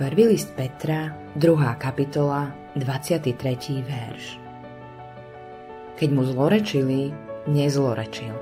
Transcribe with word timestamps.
Prvý 0.00 0.32
list 0.32 0.56
Petra, 0.56 1.12
2. 1.36 1.76
kapitola, 1.76 2.48
23. 2.72 3.36
verš. 3.84 4.40
Keď 6.00 6.08
mu 6.08 6.24
zlorečili, 6.24 7.12
nezlorečil. 7.44 8.32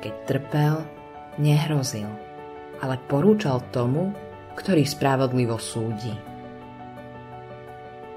Keď 0.00 0.12
trpel, 0.24 0.80
nehrozil, 1.36 2.08
ale 2.80 2.96
porúčal 3.04 3.60
tomu, 3.68 4.16
ktorý 4.56 4.88
spravodlivo 4.88 5.60
súdi. 5.60 6.16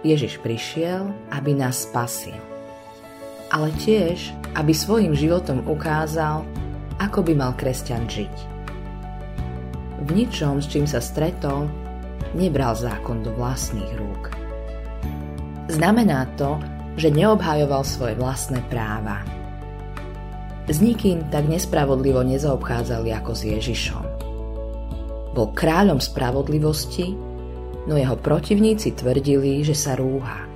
Ježiš 0.07 0.39
prišiel, 0.39 1.11
aby 1.35 1.59
nás 1.59 1.83
spasil, 1.83 2.39
ale 3.51 3.67
tiež, 3.83 4.31
aby 4.55 4.71
svojim 4.71 5.11
životom 5.11 5.59
ukázal, 5.67 6.47
ako 7.03 7.19
by 7.19 7.35
mal 7.35 7.51
kresťan 7.51 8.07
žiť. 8.07 8.35
V 10.07 10.09
ničom, 10.15 10.63
s 10.63 10.71
čím 10.71 10.87
sa 10.87 11.03
stretol, 11.03 11.67
nebral 12.37 12.77
zákon 12.77 13.25
do 13.25 13.33
vlastných 13.33 13.91
rúk. 13.97 14.23
Znamená 15.67 16.29
to, 16.37 16.61
že 16.95 17.11
neobhajoval 17.11 17.83
svoje 17.83 18.13
vlastné 18.15 18.63
práva. 18.69 19.25
S 20.69 20.79
nikým 20.79 21.27
tak 21.33 21.49
nespravodlivo 21.49 22.21
nezaobchádzali 22.23 23.09
ako 23.17 23.31
s 23.33 23.41
Ježišom. 23.43 24.05
Bol 25.35 25.51
kráľom 25.53 25.99
spravodlivosti, 25.99 27.13
no 27.89 27.93
jeho 27.99 28.15
protivníci 28.15 28.95
tvrdili, 28.95 29.65
že 29.65 29.75
sa 29.75 29.99
rúha. 29.99 30.47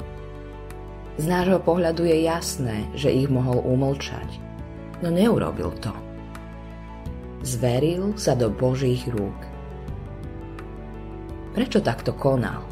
Z 1.20 1.28
nášho 1.28 1.60
pohľadu 1.60 2.08
je 2.08 2.18
jasné, 2.24 2.88
že 2.96 3.12
ich 3.12 3.28
mohol 3.28 3.60
umlčať, 3.62 4.26
no 5.04 5.12
neurobil 5.12 5.70
to. 5.84 5.94
Zveril 7.44 8.16
sa 8.16 8.38
do 8.38 8.48
Božích 8.48 9.06
rúk 9.12 9.51
Prečo 11.52 11.84
takto 11.84 12.16
konal? 12.16 12.64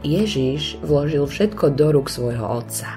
Ježiš 0.00 0.80
vložil 0.80 1.26
všetko 1.26 1.74
do 1.76 1.92
rúk 1.92 2.08
svojho 2.08 2.64
otca. 2.64 2.96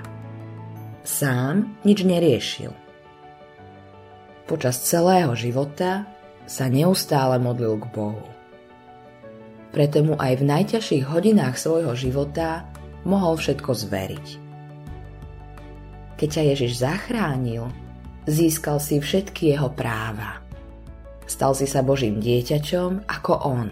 Sám 1.01 1.75
nič 1.81 2.05
neriešil. 2.05 2.71
Počas 4.45 4.79
celého 4.85 5.33
života 5.35 6.05
sa 6.45 6.69
neustále 6.69 7.41
modlil 7.41 7.81
k 7.81 7.85
Bohu. 7.89 8.27
Preto 9.71 10.03
mu 10.03 10.15
aj 10.19 10.39
v 10.39 10.47
najťažších 10.47 11.07
hodinách 11.07 11.55
svojho 11.55 11.95
života 11.95 12.67
mohol 13.07 13.39
všetko 13.39 13.71
zveriť. 13.71 14.27
Keď 16.19 16.29
ťa 16.29 16.43
Ježiš 16.53 16.71
zachránil, 16.85 17.71
získal 18.29 18.77
si 18.77 19.01
všetky 19.01 19.57
jeho 19.57 19.73
práva. 19.73 20.43
Stal 21.31 21.55
si 21.55 21.63
sa 21.63 21.79
Božím 21.79 22.19
dieťaťom 22.19 23.07
ako 23.07 23.33
On. 23.47 23.71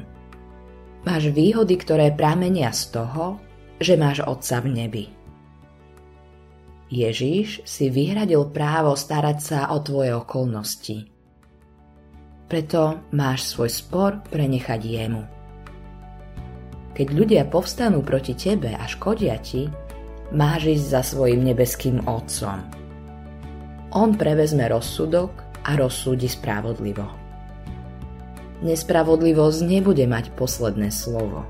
Máš 1.04 1.28
výhody, 1.36 1.76
ktoré 1.76 2.16
pramenia 2.16 2.72
z 2.72 2.96
toho, 2.96 3.36
že 3.84 4.00
máš 4.00 4.24
Otca 4.24 4.64
v 4.64 4.68
nebi. 4.72 5.06
Ježíš 6.88 7.68
si 7.68 7.92
vyhradil 7.92 8.48
právo 8.56 8.96
starať 8.96 9.38
sa 9.44 9.60
o 9.76 9.84
tvoje 9.84 10.16
okolnosti. 10.16 11.12
Preto 12.48 13.12
máš 13.12 13.52
svoj 13.52 13.68
spor 13.68 14.24
prenechať 14.32 14.80
jemu. 14.80 15.24
Keď 16.96 17.08
ľudia 17.12 17.44
povstanú 17.52 18.08
proti 18.08 18.40
tebe 18.40 18.72
a 18.72 18.88
škodia 18.88 19.36
ti, 19.44 19.68
máš 20.32 20.80
ísť 20.80 20.86
za 20.96 21.02
svojim 21.04 21.44
nebeským 21.44 22.08
Otcom. 22.08 22.64
On 24.00 24.16
prevezme 24.16 24.64
rozsudok 24.72 25.44
a 25.68 25.76
rozsúdi 25.76 26.32
spravodlivo 26.32 27.29
nespravodlivosť 28.66 29.60
nebude 29.64 30.06
mať 30.06 30.36
posledné 30.36 30.92
slovo. 30.92 31.48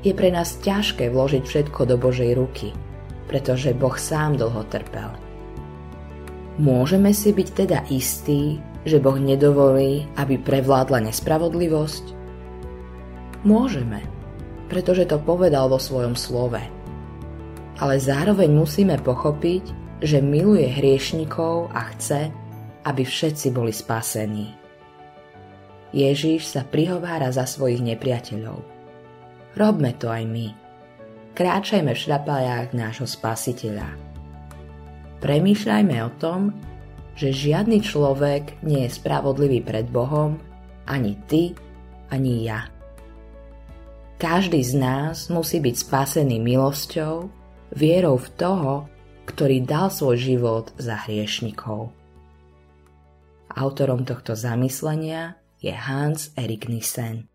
Je 0.00 0.16
pre 0.16 0.32
nás 0.32 0.56
ťažké 0.64 1.12
vložiť 1.12 1.44
všetko 1.44 1.84
do 1.84 1.96
Božej 2.00 2.32
ruky, 2.32 2.72
pretože 3.28 3.76
Boh 3.76 3.94
sám 4.00 4.40
dlho 4.40 4.64
trpel. 4.72 5.12
Môžeme 6.56 7.12
si 7.12 7.36
byť 7.36 7.48
teda 7.52 7.78
istí, 7.92 8.60
že 8.88 8.96
Boh 8.96 9.16
nedovolí, 9.20 10.08
aby 10.16 10.40
prevládla 10.40 11.12
nespravodlivosť? 11.12 12.04
Môžeme, 13.44 14.00
pretože 14.72 15.04
to 15.08 15.20
povedal 15.20 15.68
vo 15.68 15.76
svojom 15.76 16.16
slove. 16.16 16.60
Ale 17.80 17.96
zároveň 17.96 18.52
musíme 18.52 18.96
pochopiť, 19.00 19.64
že 20.00 20.24
miluje 20.24 20.64
hriešnikov 20.64 21.72
a 21.72 21.92
chce, 21.92 22.32
aby 22.88 23.02
všetci 23.04 23.52
boli 23.52 23.72
spasení. 23.72 24.56
Ježíš 25.90 26.54
sa 26.54 26.62
prihovára 26.62 27.34
za 27.34 27.46
svojich 27.46 27.82
nepriateľov. 27.82 28.62
Robme 29.58 29.90
to 29.98 30.06
aj 30.06 30.22
my. 30.22 30.54
Kráčajme 31.34 31.90
v 31.90 32.02
šrapajách 32.06 32.68
nášho 32.74 33.06
spasiteľa. 33.10 33.90
Premýšľajme 35.18 35.96
o 36.06 36.10
tom, 36.16 36.54
že 37.18 37.34
žiadny 37.34 37.82
človek 37.82 38.62
nie 38.62 38.86
je 38.86 38.94
spravodlivý 38.94 39.60
pred 39.66 39.84
Bohom, 39.90 40.38
ani 40.86 41.18
ty, 41.26 41.52
ani 42.08 42.46
ja. 42.46 42.70
Každý 44.20 44.60
z 44.60 44.74
nás 44.76 45.32
musí 45.32 45.64
byť 45.64 45.74
spasený 45.80 46.38
milosťou, 46.44 47.28
vierou 47.72 48.20
v 48.20 48.28
toho, 48.36 48.72
ktorý 49.24 49.64
dal 49.64 49.88
svoj 49.88 50.16
život 50.20 50.66
za 50.76 51.06
hriešnikov. 51.06 51.94
Autorom 53.50 54.04
tohto 54.06 54.36
zamyslenia 54.36 55.39
je 55.60 55.72
Hans 55.72 56.30
Erik 56.34 56.68
Nissen. 56.68 57.28